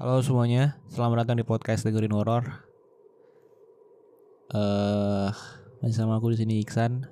[0.00, 2.64] Halo semuanya, selamat datang di podcast Dengerin Horror.
[4.48, 5.28] Eh,
[5.84, 7.04] masih sama aku di sini Iksan.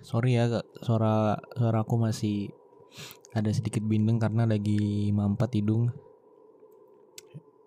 [0.00, 0.48] Sorry ya,
[0.80, 2.48] suara suara aku masih
[3.36, 5.92] ada sedikit bindeng karena lagi mampet hidung.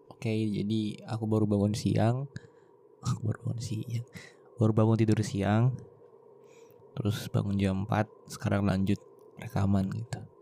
[0.10, 2.26] Oke, jadi aku baru bangun siang.
[3.06, 4.06] Aku baru bangun siang.
[4.58, 5.78] Baru bangun tidur siang.
[6.98, 8.98] Terus bangun jam 4, sekarang lanjut
[9.38, 10.37] rekaman gitu.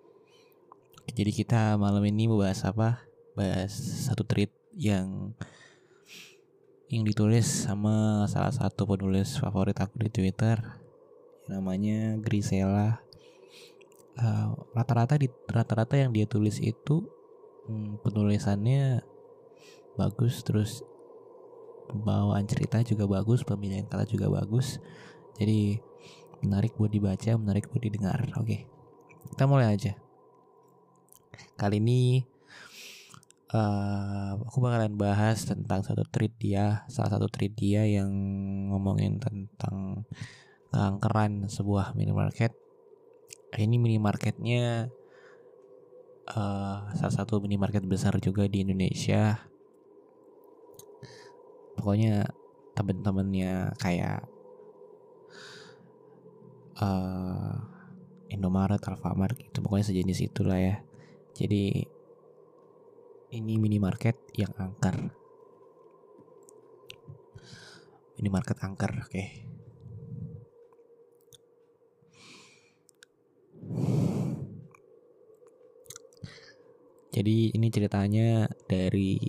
[1.13, 3.05] Jadi kita malam ini bahas apa?
[3.37, 3.75] Bahas
[4.09, 5.37] satu tweet yang
[6.89, 10.57] yang ditulis sama salah satu penulis favorit aku di Twitter
[11.45, 13.01] namanya Grisela.
[14.15, 17.03] Uh, rata-rata di rata-rata yang dia tulis itu
[17.67, 19.03] hmm, penulisannya
[19.99, 20.87] bagus terus
[21.91, 24.79] pembawaan cerita juga bagus pemilihan kata juga bagus
[25.35, 25.83] jadi
[26.39, 28.57] menarik buat dibaca menarik buat didengar oke
[29.35, 29.99] kita mulai aja
[31.55, 32.23] kali ini
[33.55, 38.11] uh, aku bakalan bahas tentang satu tweet dia salah satu tweet dia yang
[38.71, 40.03] ngomongin tentang
[40.75, 42.51] keangkeran sebuah minimarket.
[43.55, 44.91] Ini minimarketnya
[46.27, 49.39] uh, salah satu minimarket besar juga di Indonesia.
[51.79, 52.27] Pokoknya
[52.75, 54.27] temen-temennya kayak
[56.83, 57.55] uh,
[58.27, 60.75] Indomaret, Alfamart gitu pokoknya sejenis itulah ya
[61.35, 61.83] jadi
[63.35, 65.11] ini minimarket yang angker.
[68.15, 69.23] Minimarket angker oke.
[77.11, 79.19] Jadi ini ceritanya dari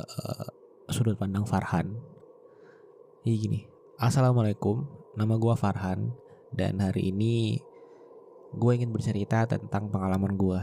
[0.00, 0.48] uh,
[0.88, 1.92] sudut pandang Farhan.
[3.24, 3.60] Jadi gini
[3.96, 4.84] Assalamualaikum
[5.16, 6.12] nama gua Farhan
[6.52, 7.56] dan hari ini
[8.54, 10.60] gue ingin bercerita tentang pengalaman gue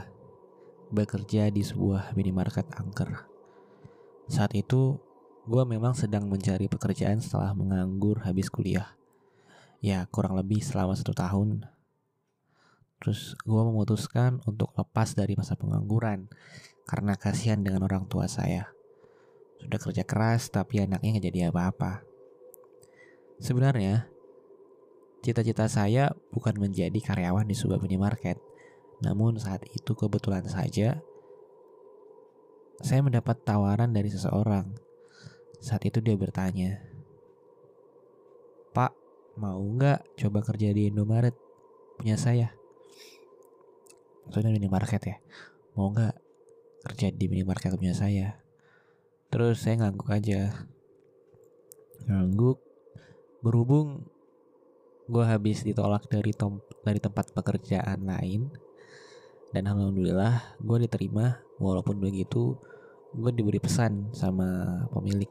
[0.92, 3.28] bekerja di sebuah minimarket angker.
[4.28, 5.00] Saat itu,
[5.48, 8.96] gue memang sedang mencari pekerjaan setelah menganggur habis kuliah.
[9.80, 11.64] Ya, kurang lebih selama satu tahun.
[13.02, 16.30] Terus gue memutuskan untuk lepas dari masa pengangguran
[16.86, 18.70] karena kasihan dengan orang tua saya.
[19.58, 22.06] Sudah kerja keras tapi anaknya nggak jadi apa-apa.
[23.42, 24.11] Sebenarnya,
[25.22, 28.42] Cita-cita saya bukan menjadi karyawan di sebuah minimarket.
[29.06, 31.02] Namun saat itu kebetulan saja
[32.82, 34.74] saya mendapat tawaran dari seseorang.
[35.62, 36.82] Saat itu dia bertanya,
[38.74, 38.98] Pak,
[39.38, 41.38] mau nggak coba kerja di Indomaret
[42.02, 42.58] punya saya?
[44.26, 45.18] Maksudnya minimarket ya.
[45.78, 46.18] Mau nggak
[46.90, 48.42] kerja di minimarket punya saya?
[49.30, 50.66] Terus saya ngangguk aja.
[52.10, 52.58] Ngangguk.
[53.42, 54.06] Berhubung
[55.12, 58.48] gue habis ditolak dari tom dari tempat pekerjaan lain.
[59.52, 61.44] Dan alhamdulillah gue diterima.
[61.60, 62.56] Walaupun begitu
[63.12, 65.28] gue diberi pesan sama pemilik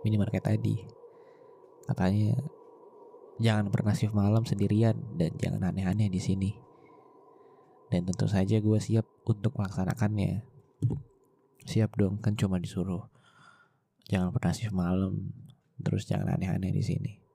[0.00, 0.80] minimarket tadi.
[1.84, 2.40] Katanya
[3.36, 6.50] jangan pernah shift malam sendirian dan jangan aneh-aneh di sini.
[7.92, 10.40] Dan tentu saja gue siap untuk melaksanakannya.
[11.68, 13.04] Siap dong kan cuma disuruh
[14.08, 15.36] jangan pernah shift malam
[15.84, 17.27] terus jangan aneh-aneh di sini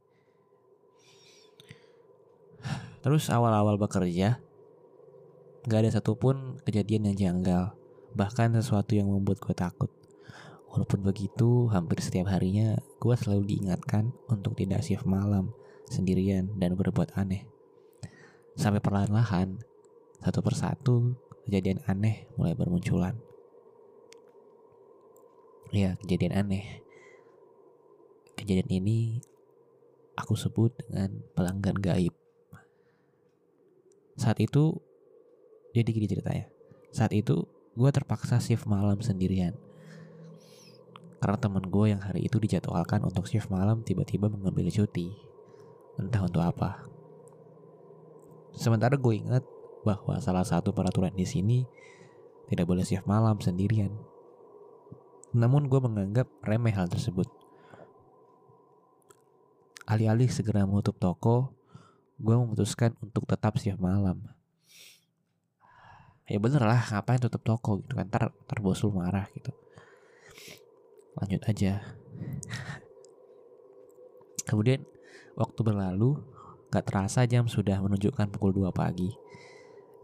[3.03, 4.39] Terus awal-awal bekerja,
[5.67, 7.75] gak ada satupun kejadian yang janggal,
[8.15, 9.91] bahkan sesuatu yang membuat gue takut.
[10.71, 15.51] Walaupun begitu, hampir setiap harinya gue selalu diingatkan untuk tidak shift malam,
[15.91, 17.43] sendirian, dan berbuat aneh.
[18.55, 19.59] Sampai perlahan-lahan,
[20.23, 23.19] satu persatu, kejadian aneh mulai bermunculan.
[25.75, 26.79] Ya, kejadian aneh.
[28.39, 29.19] Kejadian ini
[30.15, 32.22] aku sebut dengan pelanggan gaib.
[34.13, 34.77] Saat itu
[35.73, 36.45] jadi gini ceritanya.
[36.93, 39.57] Saat itu gue terpaksa shift malam sendirian.
[41.17, 45.09] Karena temen gue yang hari itu dijadwalkan untuk shift malam tiba-tiba mengambil cuti.
[45.97, 46.85] Entah untuk apa.
[48.53, 49.41] Sementara gue ingat
[49.81, 51.65] bahwa salah satu peraturan di sini
[52.51, 53.89] tidak boleh shift malam sendirian.
[55.33, 57.25] Namun gue menganggap remeh hal tersebut.
[59.89, 61.51] Alih-alih segera menutup toko,
[62.23, 64.23] gue memutuskan untuk tetap siap malam.
[66.23, 69.51] Ya bener lah, ngapain tutup toko gitu kan, ntar, ntar bos lu marah gitu.
[71.19, 71.83] Lanjut aja.
[74.47, 74.87] Kemudian
[75.35, 76.23] waktu berlalu,
[76.71, 79.11] gak terasa jam sudah menunjukkan pukul 2 pagi.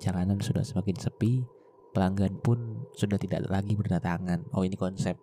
[0.03, 1.47] Jalanan sudah semakin sepi,
[1.95, 4.51] pelanggan pun sudah tidak lagi berdatangan.
[4.51, 5.15] Oh ini konsep.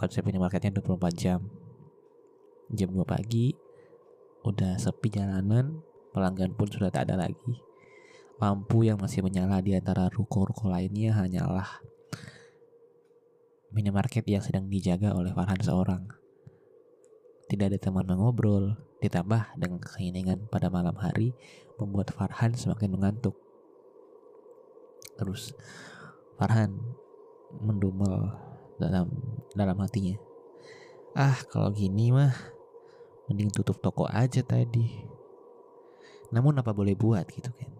[0.00, 1.44] Konsep ini marketnya 24 jam.
[2.72, 3.52] Jam 2 pagi,
[4.48, 7.60] udah sepi jalanan, pelanggan pun sudah tak ada lagi.
[8.40, 11.68] Lampu yang masih menyala di antara ruko-ruko lainnya hanyalah
[13.70, 16.02] minimarket yang sedang dijaga oleh Farhan seorang.
[17.50, 21.34] Tidak ada teman mengobrol, ditambah dengan keheningan pada malam hari
[21.78, 23.34] membuat Farhan semakin mengantuk.
[25.18, 25.54] Terus
[26.38, 26.78] Farhan
[27.58, 28.34] mendumel
[28.78, 29.10] dalam
[29.54, 30.16] dalam hatinya.
[31.12, 32.32] Ah, kalau gini mah
[33.26, 35.19] mending tutup toko aja tadi.
[36.30, 37.70] Namun apa boleh buat gitu kan.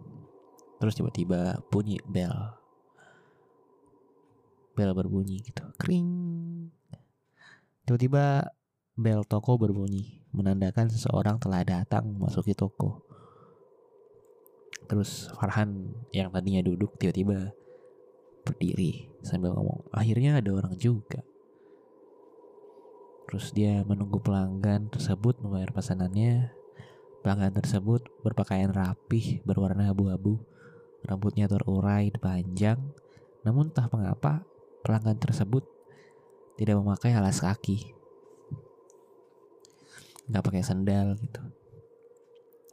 [0.81, 2.35] Terus tiba-tiba bunyi bel.
[4.75, 5.63] Bel berbunyi gitu.
[5.77, 6.09] Kring.
[7.87, 8.51] Tiba-tiba
[8.97, 10.25] bel toko berbunyi.
[10.31, 13.03] Menandakan seseorang telah datang memasuki toko.
[14.91, 17.55] Terus Farhan yang tadinya duduk tiba-tiba
[18.43, 19.87] berdiri sambil ngomong.
[19.95, 21.23] Akhirnya ada orang juga.
[23.31, 26.60] Terus dia menunggu pelanggan tersebut membayar pesanannya.
[27.21, 30.41] Pelanggan tersebut berpakaian rapih berwarna abu-abu
[31.01, 32.77] Rambutnya terurai panjang,
[33.41, 34.45] namun entah mengapa
[34.85, 35.65] pelanggan tersebut
[36.61, 37.97] tidak memakai alas kaki.
[40.29, 41.41] Nggak pakai sandal gitu.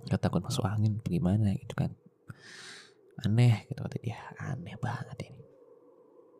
[0.07, 1.91] Gak takut masuk angin bagaimana gitu kan.
[3.23, 4.19] Aneh gitu kata dia.
[4.39, 5.43] Aneh banget ini.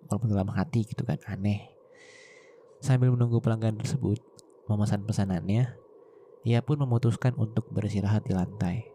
[0.07, 1.71] Walaupun dalam hati gitu kan aneh.
[2.83, 4.21] Sambil menunggu pelanggan tersebut
[4.67, 5.71] memesan pesanannya,
[6.47, 8.87] ia pun memutuskan untuk beristirahat di lantai.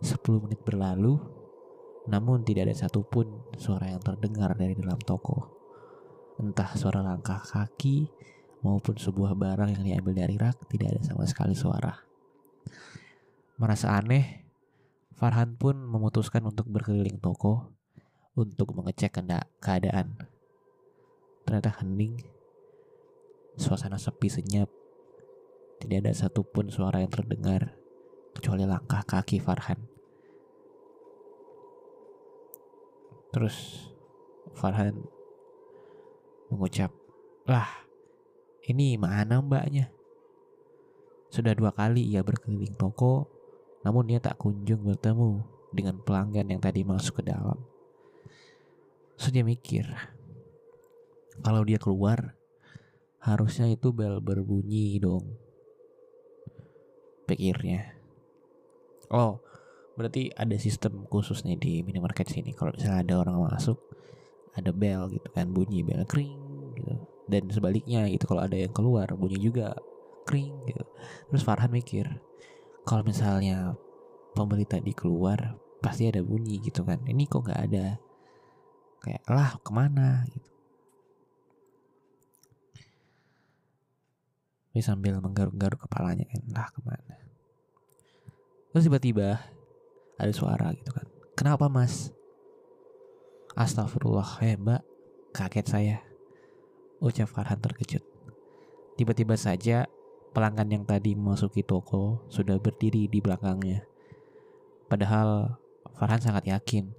[0.00, 1.20] 10 menit berlalu,
[2.08, 5.52] namun tidak ada satupun suara yang terdengar dari dalam toko.
[6.40, 8.08] Entah suara langkah kaki
[8.64, 11.92] maupun sebuah barang yang diambil dari rak tidak ada sama sekali suara.
[13.60, 14.40] Merasa aneh,
[15.20, 17.68] Farhan pun memutuskan untuk berkeliling toko
[18.32, 19.20] untuk mengecek
[19.60, 20.16] keadaan.
[21.44, 22.16] Ternyata hening,
[23.60, 24.79] suasana sepi senyap,
[25.80, 27.72] tidak ada satupun suara yang terdengar
[28.36, 29.80] kecuali langkah kaki Farhan.
[33.32, 33.88] Terus
[34.54, 35.00] Farhan
[36.52, 36.92] mengucap,
[37.48, 37.66] lah
[38.68, 39.88] ini mana mbaknya?
[41.30, 43.30] Sudah dua kali ia berkeliling toko,
[43.86, 45.40] namun ia tak kunjung bertemu
[45.70, 47.56] dengan pelanggan yang tadi masuk ke dalam.
[49.14, 49.86] So dia mikir,
[51.40, 52.34] kalau dia keluar,
[53.22, 55.38] harusnya itu bel berbunyi dong.
[57.30, 57.94] Pikirnya.
[59.14, 59.38] Oh,
[59.94, 62.50] berarti ada sistem khusus nih di minimarket sini.
[62.58, 63.78] Kalau misalnya ada orang masuk
[64.58, 66.34] ada bel gitu kan bunyi bel kring
[66.74, 66.94] gitu.
[67.30, 69.78] Dan sebaliknya gitu kalau ada yang keluar bunyi juga
[70.26, 70.82] kring gitu.
[71.30, 72.10] Terus Farhan mikir
[72.82, 73.78] kalau misalnya
[74.34, 76.98] pembeli tadi keluar pasti ada bunyi gitu kan.
[77.06, 77.86] Ini kok nggak ada
[79.00, 80.26] kayak lah ke mana?
[80.26, 80.49] gitu
[84.70, 86.42] Tapi sambil menggaruk-garuk kepalanya kan.
[86.54, 87.16] Lah ke mana?
[88.70, 89.42] Terus tiba-tiba
[90.14, 91.06] ada suara gitu kan.
[91.34, 92.14] Kenapa mas?
[93.58, 94.38] Astagfirullah.
[94.46, 94.86] Eh mbak
[95.34, 95.96] kaget saya
[97.02, 98.06] ucap Farhan terkejut.
[98.94, 99.90] Tiba-tiba saja
[100.30, 103.82] pelanggan yang tadi memasuki toko sudah berdiri di belakangnya.
[104.86, 105.58] Padahal
[105.98, 106.94] Farhan sangat yakin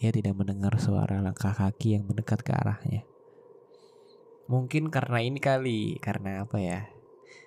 [0.00, 3.04] ia tidak mendengar suara langkah kaki yang mendekat ke arahnya
[4.50, 6.90] mungkin karena ini kali karena apa ya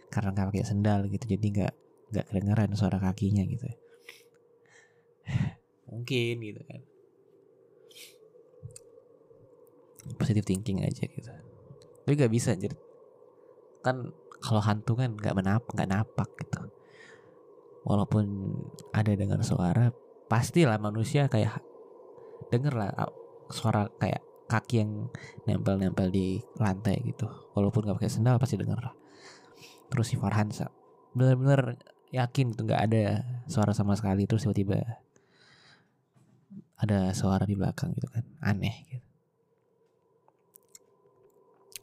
[0.07, 1.73] karena nggak pakai sendal gitu jadi nggak
[2.15, 3.67] nggak kedengeran suara kakinya gitu.
[5.91, 6.81] Mungkin gitu kan.
[10.15, 11.31] Positive thinking aja gitu.
[12.03, 12.75] Tapi gak bisa jadi
[13.83, 16.71] kan kalau hantu kan nggak menap nggak napak gitu.
[17.83, 18.55] Walaupun
[18.95, 19.91] ada dengar suara
[20.31, 21.59] pastilah manusia kayak
[22.47, 22.91] denger lah
[23.51, 25.09] suara kayak kaki yang
[25.49, 27.25] nempel-nempel di lantai gitu.
[27.57, 28.77] Walaupun gak pakai sendal pasti denger.
[28.77, 28.95] Lah
[29.93, 30.49] terus si Farhan
[31.13, 31.77] bener-bener
[32.09, 34.25] yakin tuh nggak ada suara sama sekali.
[34.25, 34.81] Terus tiba-tiba
[36.81, 39.07] ada suara di belakang gitu kan aneh gitu.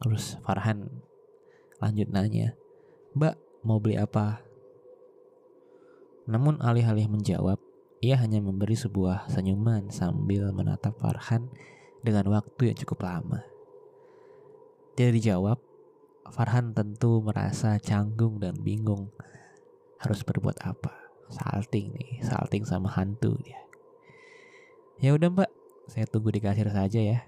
[0.02, 0.90] Terus Farhan
[1.78, 2.58] lanjut nanya
[3.14, 4.42] mbak mau beli apa?
[6.26, 7.62] Namun alih-alih menjawab
[8.02, 11.46] ia hanya memberi sebuah senyuman sambil menatap Farhan
[12.00, 13.44] dengan waktu yang cukup lama
[14.96, 15.58] tidak dijawab
[16.30, 19.10] Farhan tentu merasa canggung dan bingung
[19.98, 20.94] harus berbuat apa
[21.26, 23.60] salting nih salting sama hantu dia
[25.00, 25.48] Ya udah mbak,
[25.88, 27.24] saya tunggu di kasir saja ya.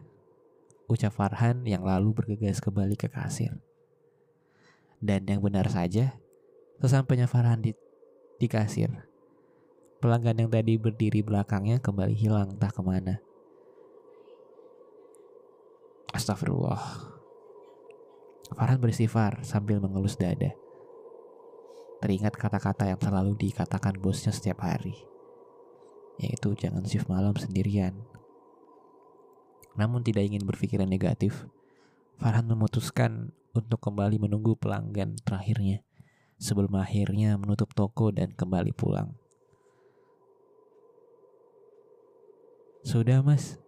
[0.93, 3.57] Ucap Farhan yang lalu bergegas kembali ke kasir.
[5.01, 6.21] Dan yang benar saja,
[6.85, 7.73] sesampainya Farhan di,
[8.37, 8.93] di kasir,
[10.05, 13.25] pelanggan yang tadi berdiri belakangnya kembali hilang entah ke mana.
[16.13, 17.09] Astagfirullah.
[18.53, 20.53] Farhan bersifar sambil mengelus dada.
[22.05, 25.09] Teringat kata-kata yang selalu dikatakan bosnya setiap hari.
[26.21, 27.97] yaitu jangan shift malam sendirian.
[29.75, 31.49] Namun tidak ingin berpikiran negatif,
[32.21, 35.81] Farhan memutuskan untuk kembali menunggu pelanggan terakhirnya
[36.37, 39.17] sebelum akhirnya menutup toko dan kembali pulang.
[42.85, 43.63] Sudah mas,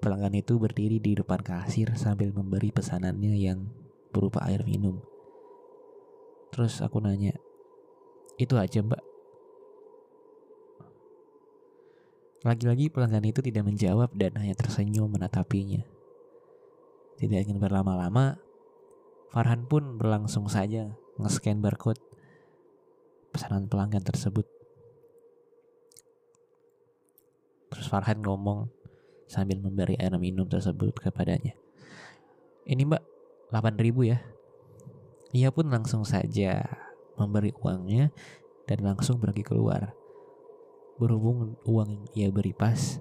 [0.00, 3.68] pelanggan itu berdiri di depan kasir sambil memberi pesanannya yang
[4.10, 4.98] berupa air minum.
[6.50, 7.36] Terus aku nanya,
[8.40, 8.98] itu aja mbak?
[12.40, 15.84] Lagi-lagi pelanggan itu tidak menjawab dan hanya tersenyum menatapinya.
[17.20, 18.40] Tidak ingin berlama-lama,
[19.30, 20.90] Farhan pun berlangsung saja
[21.20, 22.00] nge-scan barcode
[23.30, 24.48] pesanan pelanggan tersebut.
[27.70, 28.79] Terus Farhan ngomong
[29.30, 31.54] sambil memberi air minum tersebut kepadanya.
[32.66, 33.02] Ini mbak,
[33.54, 34.18] 8000 ya.
[35.30, 36.66] Ia pun langsung saja
[37.14, 38.10] memberi uangnya
[38.66, 39.94] dan langsung pergi keluar.
[40.98, 42.98] Berhubung uang yang ia beri pas,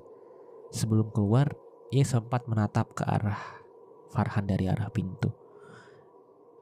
[0.70, 1.58] sebelum keluar,
[1.90, 3.60] ia sempat menatap ke arah
[4.10, 5.30] Farhan dari arah pintu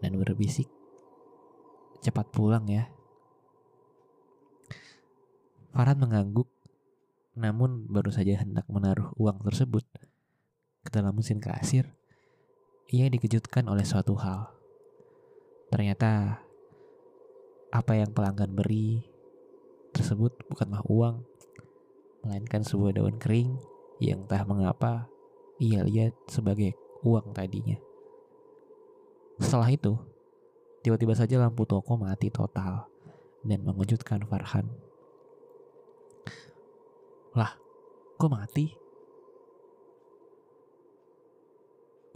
[0.04, 0.68] dan berbisik,
[2.04, 2.92] cepat pulang ya.
[5.72, 6.52] Farhan mengangguk,
[7.38, 9.86] namun baru saja hendak menaruh uang tersebut
[10.82, 11.94] ke dalam mesin kasir,
[12.90, 14.50] ia dikejutkan oleh suatu hal.
[15.70, 16.42] Ternyata
[17.70, 19.06] apa yang pelanggan beri
[19.94, 21.22] tersebut bukanlah uang,
[22.26, 23.54] melainkan sebuah daun kering
[24.02, 25.06] yang entah mengapa
[25.62, 26.74] ia lihat sebagai
[27.06, 27.78] uang tadinya.
[29.38, 29.94] Setelah itu,
[30.82, 32.90] tiba-tiba saja lampu toko mati total
[33.46, 34.87] dan mengejutkan Farhan.
[37.38, 37.54] Lah,
[38.18, 38.66] kok mati?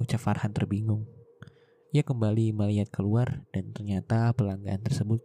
[0.01, 1.05] Ucap Farhan terbingung.
[1.93, 5.21] Ia kembali melihat keluar dan ternyata pelanggan tersebut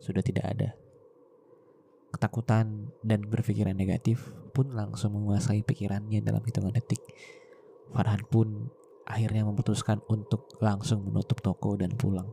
[0.00, 0.70] sudah tidak ada.
[2.08, 7.04] Ketakutan dan berpikiran negatif pun langsung menguasai pikirannya dalam hitungan detik.
[7.92, 8.72] Farhan pun
[9.04, 12.32] akhirnya memutuskan untuk langsung menutup toko dan pulang.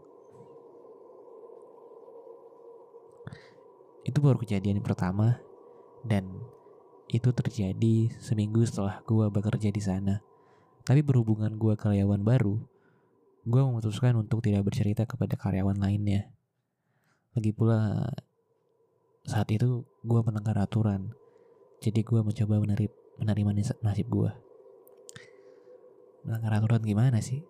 [4.08, 5.44] Itu baru kejadian pertama
[6.08, 6.55] dan
[7.10, 10.22] itu terjadi seminggu setelah gue bekerja di sana.
[10.86, 12.62] Tapi berhubungan gue karyawan baru,
[13.46, 16.30] gue memutuskan untuk tidak bercerita kepada karyawan lainnya.
[17.38, 18.10] Lagi pula
[19.26, 21.14] saat itu gue menengah aturan.
[21.82, 24.32] Jadi gue mencoba menerima, menerima nasib gue.
[26.26, 27.46] Melanggar aturan gimana sih?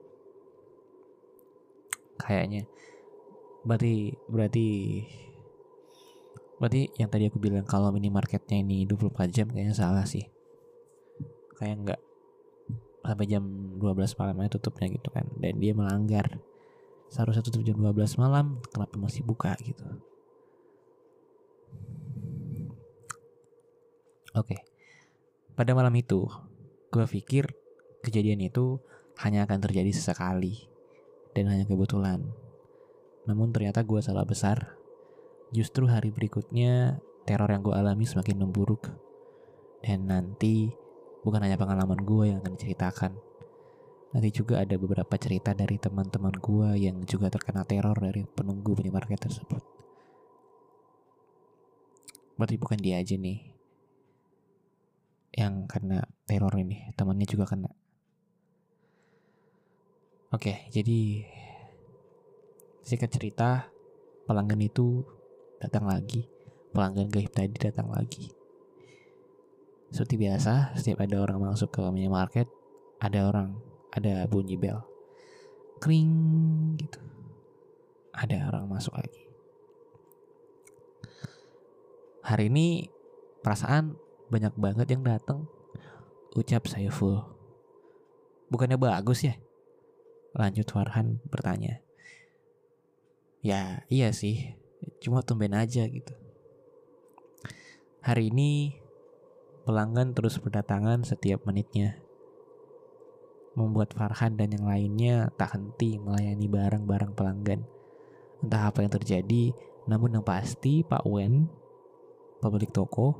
[2.19, 2.67] Kayaknya.
[3.63, 4.67] Berarti berarti
[6.65, 10.25] berarti yang tadi aku bilang kalau minimarketnya ini 24 jam kayaknya salah sih.
[11.61, 11.99] Kayak enggak
[13.05, 13.43] sampai jam
[13.77, 16.41] 12 malamnya tutupnya gitu kan dan dia melanggar
[17.13, 19.85] seharusnya tutup jam 12 malam kenapa masih buka gitu
[24.35, 24.59] Oke.
[25.55, 26.27] Pada malam itu,
[26.91, 27.55] gue pikir
[28.03, 28.83] kejadian itu
[29.23, 30.67] hanya akan terjadi sesekali
[31.31, 32.19] dan hanya kebetulan.
[33.23, 34.75] Namun ternyata gue salah besar.
[35.53, 38.89] Justru hari berikutnya teror yang gue alami semakin memburuk.
[39.83, 40.73] Dan nanti
[41.21, 43.11] bukan hanya pengalaman gue yang akan diceritakan.
[44.15, 49.27] Nanti juga ada beberapa cerita dari teman-teman gue yang juga terkena teror dari penunggu minimarket
[49.27, 49.61] tersebut.
[52.39, 53.55] Berarti bukan dia aja nih
[55.35, 57.67] yang kena teror ini temannya juga kena
[60.31, 61.27] oke jadi
[62.87, 63.67] singkat cerita
[64.23, 65.03] pelanggan itu
[65.65, 66.29] datang lagi
[66.71, 68.31] pelanggan gaib tadi datang lagi
[69.89, 72.47] seperti biasa setiap ada orang masuk ke minimarket
[73.01, 73.57] ada orang
[73.91, 74.81] ada bunyi bel
[75.81, 77.01] kring gitu
[78.15, 79.25] ada orang masuk lagi
[82.25, 82.89] hari ini
[83.45, 83.93] perasaan
[84.33, 85.45] banyak banget yang datang.
[86.33, 87.21] Ucap saya full.
[88.49, 89.37] Bukannya bagus ya?
[90.33, 91.79] Lanjut Farhan bertanya.
[93.45, 94.57] Ya iya sih,
[94.99, 96.13] cuma tumben aja gitu.
[98.05, 98.77] Hari ini
[99.65, 101.97] pelanggan terus berdatangan setiap menitnya.
[103.55, 107.65] Membuat Farhan dan yang lainnya tak henti melayani barang-barang pelanggan.
[108.43, 109.55] Entah apa yang terjadi,
[109.87, 111.49] namun yang pasti Pak Wen,
[112.43, 113.15] pemilik toko,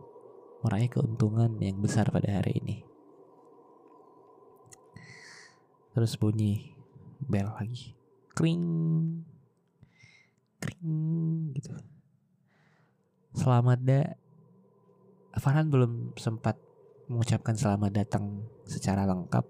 [0.61, 2.77] meraih keuntungan yang besar pada hari ini.
[5.95, 6.75] Terus bunyi
[7.23, 7.95] bel lagi.
[8.35, 9.34] Kring.
[10.65, 11.77] Kring gitu.
[13.37, 14.01] Selamat da
[15.37, 16.57] Farhan belum sempat
[17.05, 19.45] mengucapkan selamat datang secara lengkap.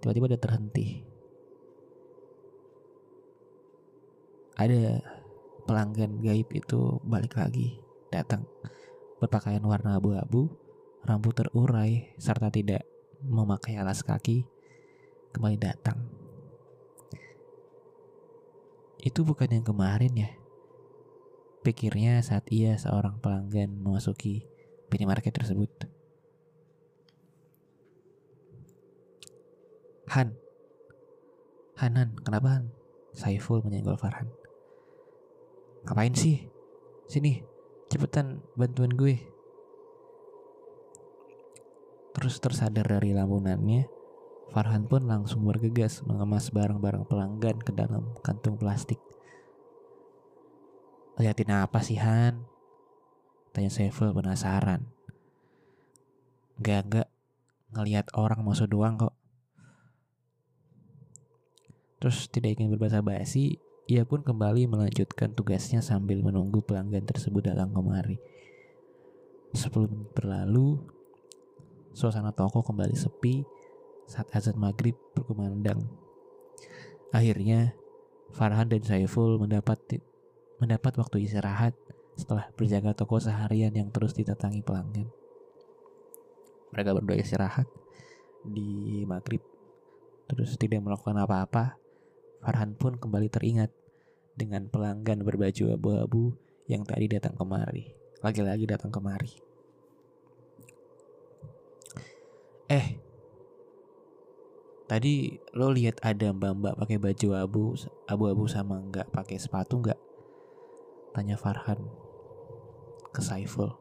[0.00, 1.04] Tiba-tiba dia terhenti.
[4.56, 5.04] Ada
[5.68, 7.76] pelanggan gaib itu balik lagi
[8.08, 8.48] datang
[9.18, 10.46] berpakaian warna abu-abu,
[11.02, 12.86] rambut terurai, serta tidak
[13.26, 14.46] memakai alas kaki,
[15.34, 15.98] kembali datang.
[19.02, 20.30] Itu bukan yang kemarin ya.
[21.66, 24.46] Pikirnya saat ia seorang pelanggan memasuki
[24.88, 25.70] minimarket tersebut.
[30.08, 30.32] Han.
[31.78, 32.64] Han, Han, kenapa Han?
[33.12, 34.30] Saiful menyenggol Farhan.
[35.84, 36.48] Ngapain sih?
[37.08, 37.42] Sini,
[37.92, 39.16] cepetan bantuin gue.
[42.16, 43.86] Terus tersadar dari lamunannya,
[44.48, 48.98] Farhan pun langsung bergegas mengemas barang-barang pelanggan ke dalam kantung plastik.
[51.18, 52.46] Liatin apa sih Han?
[53.50, 54.86] Tanya Saiful penasaran.
[56.62, 57.08] Gak, gak.
[57.74, 59.18] Ngeliat orang masuk doang kok.
[61.98, 63.58] Terus tidak ingin berbahasa basi,
[63.90, 68.22] ia pun kembali melanjutkan tugasnya sambil menunggu pelanggan tersebut datang kemari.
[69.50, 70.78] Sepuluh menit berlalu,
[71.98, 73.42] suasana toko kembali sepi
[74.06, 75.82] saat azan maghrib berkumandang.
[77.10, 77.74] Akhirnya,
[78.30, 79.82] Farhan dan Saiful mendapat
[80.58, 81.74] mendapat waktu istirahat
[82.18, 85.06] setelah berjaga toko seharian yang terus ditatangi pelanggan.
[86.74, 87.66] Mereka berdua istirahat
[88.42, 89.40] di maghrib,
[90.28, 91.78] terus tidak melakukan apa-apa
[92.38, 93.74] Farhan pun kembali teringat
[94.38, 96.38] dengan pelanggan berbaju abu-abu
[96.70, 97.90] yang tadi datang kemari.
[98.22, 99.32] Lagi-lagi datang kemari.
[102.68, 103.00] Eh,
[104.86, 107.64] tadi lo lihat ada mbak-mbak pakai baju abu
[108.06, 109.98] abu-abu sama nggak pakai sepatu nggak?
[111.16, 111.80] Tanya Farhan
[113.10, 113.72] ke Saiful.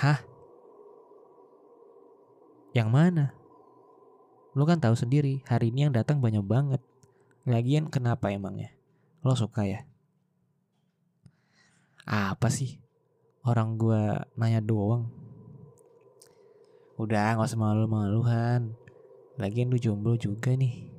[0.00, 0.20] Hah?
[2.72, 3.26] Yang mana?
[4.56, 6.82] Lo kan tahu sendiri, hari ini yang datang banyak banget.
[7.46, 8.72] Lagian kenapa emangnya?
[9.20, 9.84] Lo suka ya?
[12.08, 12.80] Apa sih?
[13.46, 15.08] Orang gua nanya doang.
[17.00, 18.76] Udah gak usah malu-maluhan.
[19.40, 20.92] Lagian lu jomblo juga nih.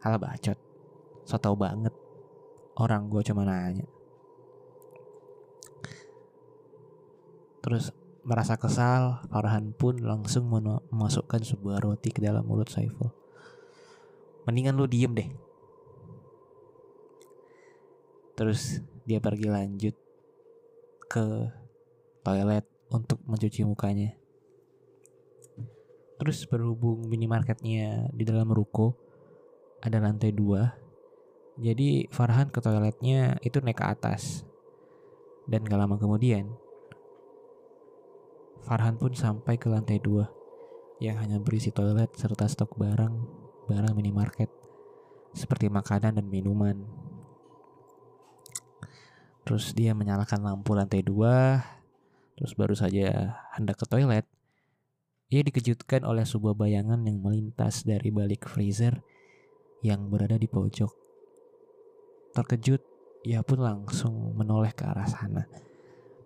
[0.00, 0.67] Hal bacot.
[1.28, 1.92] So tau banget.
[2.80, 3.84] Orang gua cuma nanya.
[7.60, 7.92] Terus
[8.28, 13.08] Merasa kesal, Farhan pun langsung memasukkan sebuah roti ke dalam mulut Saiful.
[14.44, 15.32] Mendingan lu diem deh.
[18.36, 19.96] Terus dia pergi lanjut
[21.08, 21.24] ke
[22.20, 24.12] toilet untuk mencuci mukanya.
[26.20, 28.92] Terus berhubung minimarketnya di dalam ruko,
[29.80, 30.68] ada lantai dua.
[31.58, 34.46] Jadi Farhan ke toiletnya itu naik ke atas.
[35.50, 36.54] Dan gak lama kemudian,
[38.62, 40.30] Farhan pun sampai ke lantai dua
[41.02, 43.14] yang hanya berisi toilet serta stok barang
[43.70, 44.50] barang minimarket
[45.32, 46.84] seperti makanan dan minuman.
[49.48, 51.64] Terus dia menyalakan lampu lantai dua,
[52.36, 54.28] terus baru saja hendak ke toilet,
[55.32, 59.00] ia dikejutkan oleh sebuah bayangan yang melintas dari balik freezer
[59.80, 61.07] yang berada di pojok.
[62.38, 62.78] Terkejut,
[63.26, 65.50] ia pun langsung menoleh ke arah sana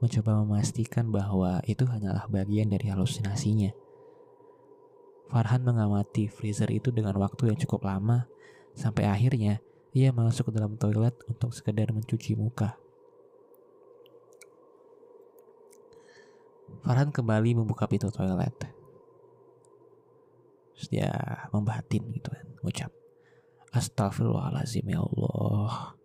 [0.02, 3.70] mencoba memastikan bahwa itu hanyalah bagian dari halusinasinya.
[5.30, 8.26] Farhan mengamati freezer itu dengan waktu yang cukup lama,
[8.74, 9.62] sampai akhirnya
[9.94, 12.74] ia masuk ke dalam toilet untuk sekedar mencuci muka.
[16.82, 18.58] Farhan kembali membuka pintu toilet.
[20.74, 21.14] Terus dia
[21.54, 22.90] membatin gitu kan, mengucap,
[23.70, 26.01] Astagfirullahaladzim ya Allah.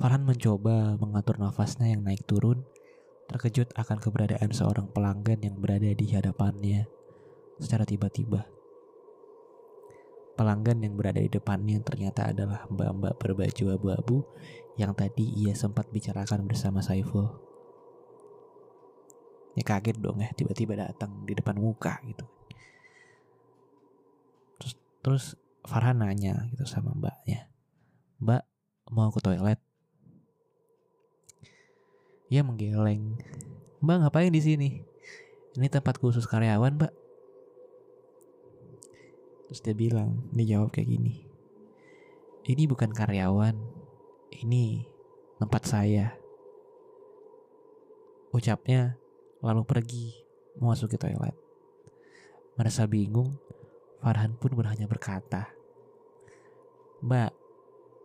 [0.00, 2.64] Farhan mencoba mengatur nafasnya yang naik turun,
[3.28, 6.88] terkejut akan keberadaan seorang pelanggan yang berada di hadapannya
[7.60, 8.48] secara tiba-tiba.
[10.40, 14.24] Pelanggan yang berada di depannya ternyata adalah mbak-mbak berbaju abu-abu
[14.80, 17.28] yang tadi ia sempat bicarakan bersama Saiful.
[19.52, 22.24] Ya kaget dong ya tiba-tiba datang di depan muka gitu.
[24.56, 25.24] Terus terus
[25.60, 27.52] Farhan nanya gitu sama mbaknya.
[28.16, 28.42] Mbak
[28.96, 29.60] mau ke toilet?
[32.30, 33.18] Ia menggeleng.
[33.82, 34.70] Mbak ngapain di sini?
[35.58, 36.92] Ini tempat khusus karyawan, Mbak.
[39.50, 41.26] Terus dia bilang, dia jawab kayak gini.
[42.46, 43.58] Ini bukan karyawan,
[44.46, 44.86] ini
[45.42, 46.14] tempat saya.
[48.30, 48.94] Ucapnya
[49.42, 50.14] lalu pergi
[50.54, 51.34] memasuki toilet.
[52.54, 53.42] Merasa bingung,
[53.98, 55.50] Farhan pun berhanya berkata,
[57.02, 57.34] Mbak,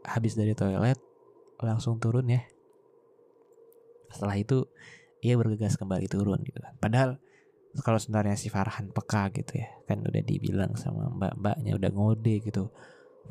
[0.02, 0.98] habis dari toilet,
[1.62, 2.42] langsung turun ya
[4.12, 4.66] setelah itu
[5.26, 6.74] ia bergegas kembali turun gitu kan.
[6.78, 7.12] Padahal
[7.82, 12.70] kalau sebenarnya si Farhan peka gitu ya kan udah dibilang sama mbak-mbaknya udah ngode gitu.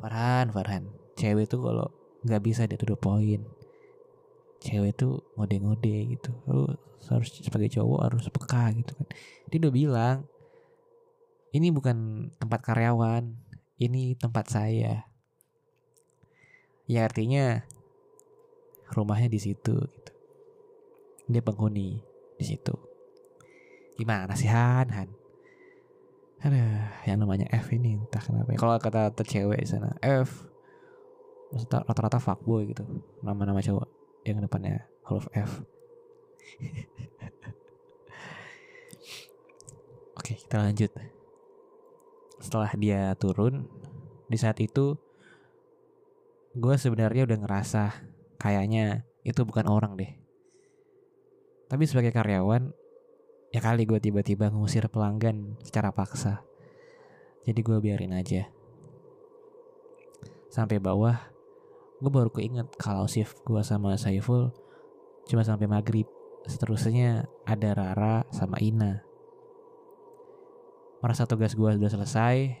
[0.03, 1.87] Farhan Farhan cewek tuh kalau
[2.27, 3.41] nggak bisa dia tuh poin.
[4.59, 6.31] Cewek tuh ngode-ngode gitu.
[6.49, 6.67] Lu
[7.05, 9.07] harus sebagai cowok harus peka gitu kan.
[9.49, 10.17] Dia udah bilang
[11.55, 13.31] ini bukan tempat karyawan
[13.79, 15.07] ini tempat saya.
[16.85, 17.65] Ya artinya
[18.93, 20.14] rumahnya di situ gitu
[21.25, 22.01] dia penghuni
[22.37, 22.73] di situ.
[23.97, 24.87] Gimana sih Han?
[24.91, 25.09] Han?
[26.45, 26.61] Ada
[27.09, 28.59] yang namanya F ini entah kenapa ya.
[28.59, 30.45] kalau kata cewek di sana F.
[31.71, 32.83] Rata-rata fuckboy gitu.
[33.23, 33.87] Nama-nama cowok
[34.27, 35.63] yang depannya huruf F.
[40.19, 40.91] Oke kita lanjut.
[42.35, 43.65] Setelah dia turun
[44.29, 44.99] Di saat itu
[46.53, 48.05] Gue sebenarnya udah ngerasa
[48.37, 50.24] Kayaknya itu bukan orang deh
[51.65, 52.85] Tapi sebagai karyawan
[53.55, 56.43] Ya kali gue tiba-tiba ngusir pelanggan secara paksa.
[57.47, 58.51] Jadi gue biarin aja.
[60.51, 61.15] Sampai bawah
[62.03, 64.51] gue baru keinget kalau shift gue sama Saiful
[65.31, 66.03] cuma sampai maghrib.
[66.43, 68.99] Seterusnya ada Rara sama Ina.
[70.99, 72.59] Merasa tugas gue sudah selesai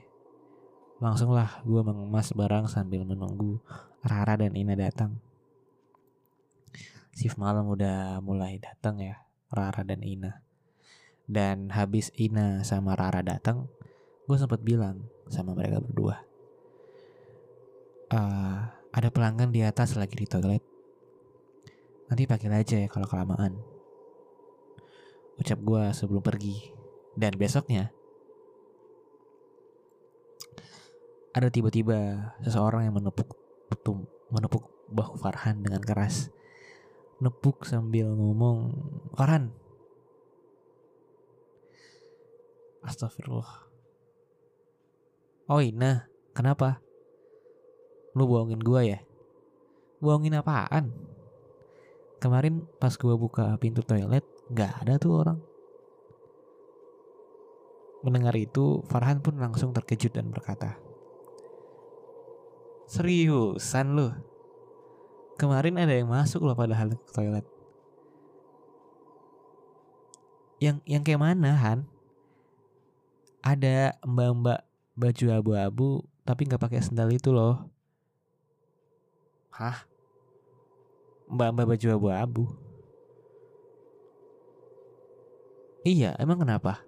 [1.03, 3.59] langsunglah gue mengemas barang sambil menunggu
[3.99, 5.19] Rara dan Ina datang
[7.15, 10.43] shift malam udah mulai datang ya Rara dan Ina
[11.25, 13.71] dan habis Ina sama Rara datang
[14.27, 16.21] gue sempat bilang sama mereka berdua
[18.11, 20.63] uh, ada pelanggan di atas lagi di toilet.
[22.07, 23.57] Nanti pakai aja ya kalau kelamaan.
[25.35, 26.71] Ucap gue sebelum pergi.
[27.15, 27.95] Dan besoknya,
[31.31, 33.35] ada tiba-tiba seseorang yang menepuk
[34.31, 36.27] menepuk bahu Farhan dengan keras.
[37.23, 38.75] Nepuk sambil ngomong,
[39.15, 39.55] Farhan.
[42.83, 43.65] Astagfirullah.
[45.47, 46.83] Oh Ina, kenapa?
[48.17, 48.99] Lu bohongin gue ya?
[50.03, 50.91] Bohongin apaan?
[52.19, 55.39] Kemarin pas gue buka pintu toilet, gak ada tuh orang.
[58.03, 60.77] Mendengar itu, Farhan pun langsung terkejut dan berkata,
[62.85, 64.13] Seriusan lu?
[65.35, 67.43] Kemarin ada yang masuk loh padahal ke toilet.
[70.63, 71.79] Yang yang kayak mana Han?
[73.43, 74.63] Ada mbak-mbak
[74.95, 75.89] baju abu-abu
[76.23, 77.67] tapi nggak pakai sendal itu loh.
[79.51, 79.83] Hah?
[81.27, 82.43] Mbak-mbak baju abu-abu.
[85.85, 86.81] Iya, emang kenapa?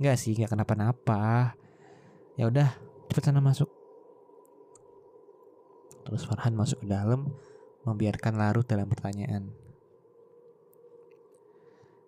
[0.00, 1.52] Enggak sih, enggak kenapa-napa.
[2.40, 2.72] Ya udah,
[3.12, 3.81] cepet sana masuk.
[6.02, 7.30] Terus Farhan masuk ke dalam,
[7.86, 9.50] membiarkan larut dalam pertanyaan.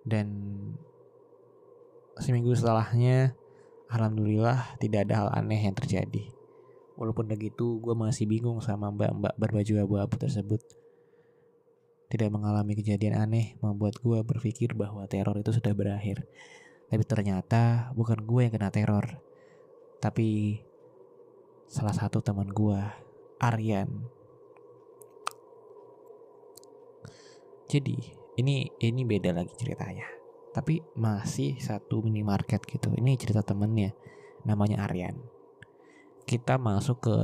[0.05, 0.29] Dan
[2.21, 3.33] seminggu setelahnya,
[3.89, 6.31] alhamdulillah tidak ada hal aneh yang terjadi.
[6.95, 10.63] Walaupun begitu, gue masih bingung sama mbak-mbak berbaju abu-abu tersebut.
[12.07, 16.23] Tidak mengalami kejadian aneh membuat gue berpikir bahwa teror itu sudah berakhir.
[16.87, 19.19] Tapi ternyata bukan gue yang kena teror.
[19.99, 20.61] Tapi
[21.67, 22.79] salah satu teman gue,
[23.45, 23.89] Aryan.
[27.69, 27.97] Jadi
[28.41, 30.09] ini ini beda lagi ceritanya.
[30.57, 32.89] Tapi masih satu minimarket gitu.
[32.95, 33.93] Ini cerita temennya,
[34.47, 35.35] namanya Aryan
[36.25, 37.17] kita masuk ke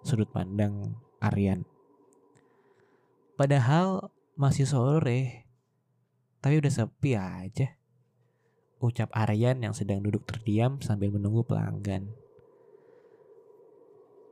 [0.00, 1.68] sudut pandang Aryan.
[3.36, 5.46] Padahal masih sore,
[6.40, 7.76] tapi udah sepi aja.
[8.80, 12.08] Ucap Aryan yang sedang duduk terdiam sambil menunggu pelanggan.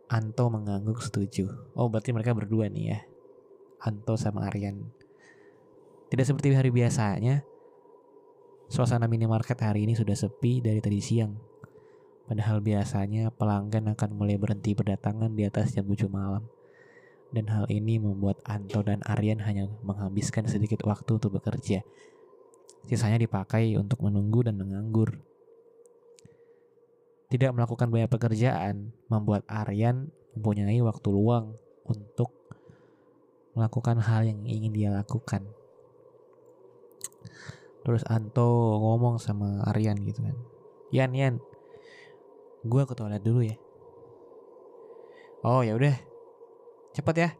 [0.07, 1.51] Anto mengangguk setuju.
[1.75, 2.99] Oh berarti mereka berdua nih ya.
[3.83, 4.87] Anto sama Aryan.
[6.07, 7.43] Tidak seperti hari biasanya.
[8.71, 11.35] Suasana minimarket hari ini sudah sepi dari tadi siang.
[12.27, 16.47] Padahal biasanya pelanggan akan mulai berhenti berdatangan di atas jam 7 malam.
[17.35, 21.83] Dan hal ini membuat Anto dan Aryan hanya menghabiskan sedikit waktu untuk bekerja.
[22.87, 25.19] Sisanya dipakai untuk menunggu dan menganggur.
[27.37, 32.33] Tidak melakukan banyak pekerjaan membuat Aryan mempunyai waktu luang untuk
[33.53, 35.45] melakukan hal yang ingin dia lakukan.
[37.85, 40.37] Terus Anto ngomong sama Aryan gitu kan.
[40.97, 41.35] Yan, Yan,
[42.67, 43.55] Gue ke toilet dulu ya.
[45.47, 45.95] Oh ya udah,
[46.97, 47.31] cepat ya.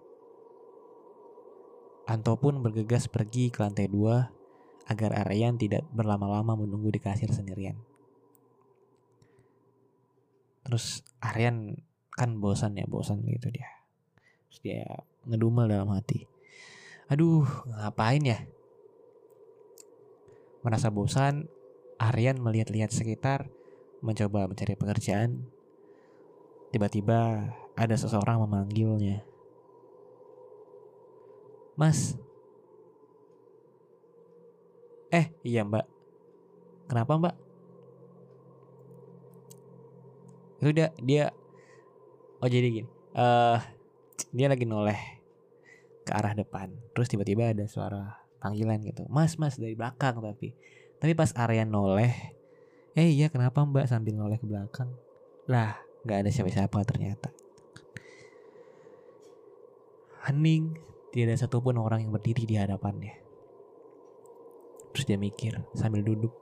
[2.07, 4.31] Anto pun bergegas pergi ke lantai dua
[4.87, 7.75] agar Aryan tidak berlama-lama menunggu di kasir sendirian.
[10.67, 11.79] Terus Aryan
[12.11, 13.71] kan bosan ya, bosan gitu dia.
[14.51, 14.83] Terus dia
[15.31, 16.27] ngedumel dalam hati.
[17.07, 18.43] Aduh, ngapain ya?
[20.67, 21.47] Merasa bosan,
[22.03, 23.47] Aryan melihat-lihat sekitar
[24.03, 25.47] mencoba mencari pekerjaan,
[26.75, 29.23] tiba-tiba ada seseorang memanggilnya.
[31.79, 32.19] Mas,
[35.15, 35.87] Eh iya mbak
[36.91, 37.46] Kenapa mbak?
[40.63, 41.25] Itu dia dia
[42.41, 43.59] Oh jadi gini uh,
[44.33, 44.99] Dia lagi noleh
[46.05, 50.57] Ke arah depan Terus tiba-tiba ada suara panggilan gitu Mas mas dari belakang tapi
[51.01, 52.13] Tapi pas area noleh
[52.97, 54.89] Eh iya kenapa mbak sambil noleh ke belakang
[55.49, 57.29] Lah nggak ada siapa-siapa ternyata
[60.27, 60.75] Hening
[61.15, 63.15] tidak ada satupun orang yang berdiri di hadapannya.
[64.93, 66.35] Terus dia mikir sambil duduk.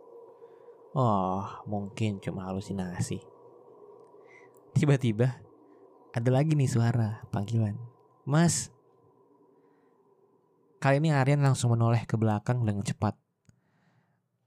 [0.98, 3.22] Oh, mungkin cuma halusinasi.
[4.74, 5.38] Tiba-tiba
[6.10, 7.78] ada lagi nih suara panggilan.
[8.26, 8.74] Mas.
[10.82, 13.14] Kali ini Aryan langsung menoleh ke belakang dengan cepat.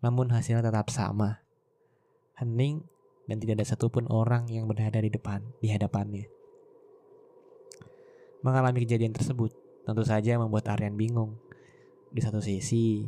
[0.03, 1.41] Namun hasilnya tetap sama.
[2.37, 2.83] Hening
[3.25, 6.27] dan tidak ada satupun orang yang berada di depan di hadapannya.
[8.43, 9.55] Mengalami kejadian tersebut
[9.87, 11.39] tentu saja membuat Aryan bingung.
[12.11, 13.07] Di satu sisi,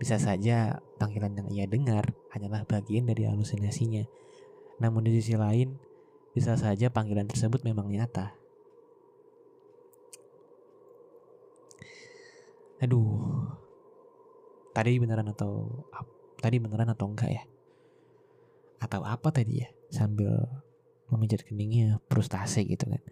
[0.00, 4.08] bisa saja panggilan yang ia dengar hanyalah bagian dari halusinasinya.
[4.80, 5.76] Namun di sisi lain,
[6.36, 8.36] bisa saja panggilan tersebut memang nyata.
[12.84, 13.48] Aduh.
[14.76, 15.80] Tadi beneran atau
[16.36, 17.42] tadi beneran atau enggak ya?
[18.84, 19.72] Atau apa tadi ya?
[19.88, 20.44] Sambil
[21.08, 23.02] memijat keningnya frustasi gitu kan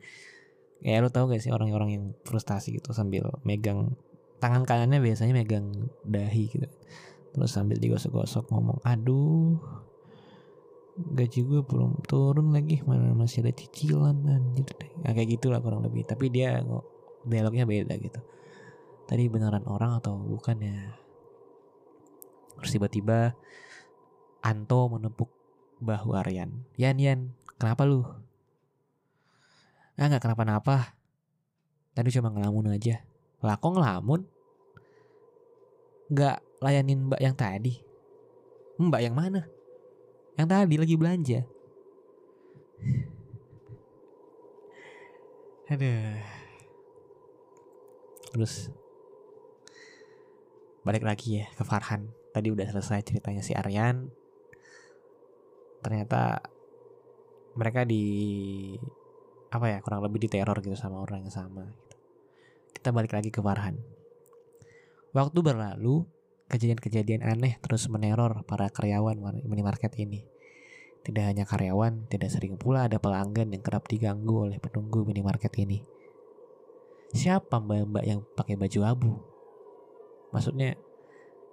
[0.84, 3.96] ya lo tau gak sih orang-orang yang frustasi gitu sambil megang
[4.42, 6.68] tangan kanannya biasanya megang dahi gitu
[7.34, 9.58] terus sambil digosok-gosok ngomong aduh
[10.94, 14.66] gaji gue belum turun lagi mana masih ada cicilan anjir
[15.02, 16.62] nah, kayak gitulah kurang lebih tapi dia
[17.26, 18.20] dialognya beda gitu
[19.10, 20.78] tadi beneran orang atau bukan ya
[22.62, 23.34] terus tiba-tiba
[24.44, 25.32] Anto menepuk
[25.82, 28.06] bahu Aryan Yan Yan kenapa lu
[29.94, 30.98] Ah nggak kenapa-napa.
[31.94, 33.06] Tadi cuma ngelamun aja.
[33.38, 34.26] Lah kok ngelamun?
[36.10, 37.78] Nggak layanin mbak yang tadi.
[38.82, 39.46] Mbak yang mana?
[40.34, 41.40] Yang tadi lagi belanja.
[45.70, 46.18] Aduh.
[48.34, 48.54] Terus
[50.84, 52.10] balik lagi ya ke Farhan.
[52.34, 54.10] Tadi udah selesai ceritanya si Aryan.
[55.80, 56.42] Ternyata
[57.54, 58.04] mereka di
[59.54, 61.96] apa ya kurang lebih diteror gitu sama orang yang sama gitu.
[62.74, 63.78] kita balik lagi ke Farhan
[65.14, 66.02] waktu berlalu
[66.48, 70.24] kejadian-kejadian aneh terus meneror para karyawan minimarket ini.
[71.04, 75.84] Tidak hanya karyawan tidak sering pula ada pelanggan yang kerap diganggu oleh penunggu minimarket ini.
[77.14, 79.12] Siapa mbak-mbak yang pakai baju abu?
[80.32, 80.74] Maksudnya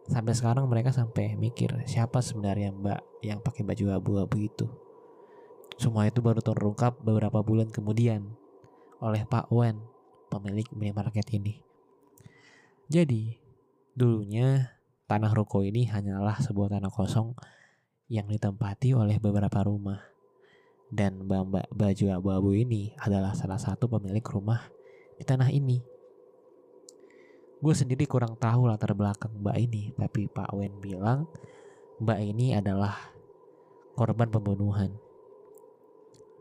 [0.10, 4.65] sampai sekarang mereka sampai mikir siapa sebenarnya mbak yang pakai baju abu-abu itu?
[5.82, 8.38] Semua itu baru terungkap beberapa bulan kemudian
[9.01, 9.82] oleh Pak Wen,
[10.30, 11.58] pemilik minimarket ini.
[12.86, 13.34] Jadi,
[13.97, 14.77] dulunya
[15.12, 17.36] tanah ruko ini hanyalah sebuah tanah kosong
[18.08, 20.00] yang ditempati oleh beberapa rumah.
[20.88, 24.71] Dan mbak baju abu-abu ini adalah salah satu pemilik rumah
[25.19, 25.84] di tanah ini.
[27.60, 31.28] Gue sendiri kurang tahu latar belakang mbak ini, tapi Pak Wen bilang
[32.00, 32.95] mbak ini adalah
[34.00, 34.95] korban pembunuhan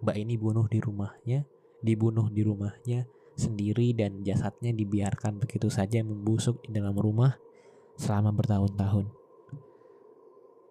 [0.01, 1.45] Mbak ini bunuh di rumahnya,
[1.85, 3.05] dibunuh di rumahnya
[3.37, 7.37] sendiri dan jasadnya dibiarkan begitu saja membusuk di dalam rumah
[8.01, 9.13] selama bertahun-tahun.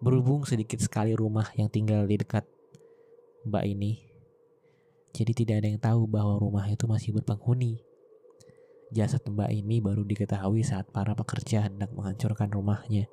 [0.01, 2.49] Berhubung sedikit sekali rumah yang tinggal di dekat
[3.45, 4.09] Mbak ini,
[5.13, 7.81] jadi tidak ada yang tahu bahwa rumah itu masih berpenghuni.
[8.89, 13.05] Jasad Mbak ini baru diketahui saat para pekerja hendak menghancurkan rumahnya.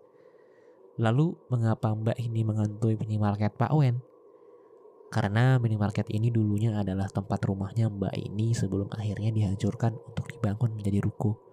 [0.96, 4.00] Lalu, mengapa Mbak ini mengantui minimarket Pak Wen?
[5.12, 11.05] Karena minimarket ini dulunya adalah tempat rumahnya Mbak ini sebelum akhirnya dihancurkan untuk dibangun menjadi
[11.05, 11.46] ruko.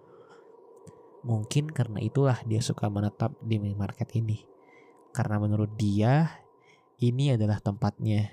[1.24, 4.44] Mungkin karena itulah dia suka menetap di minimarket ini.
[5.16, 6.28] Karena menurut dia,
[7.00, 8.28] ini adalah tempatnya.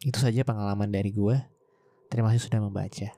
[0.00, 1.36] Itu saja pengalaman dari gue.
[2.08, 3.12] Terima kasih sudah membaca.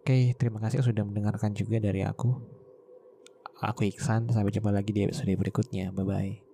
[0.00, 2.36] Oke, terima kasih sudah mendengarkan juga dari aku.
[3.60, 5.92] Aku Iksan, sampai jumpa lagi di episode berikutnya.
[5.92, 6.49] Bye-bye.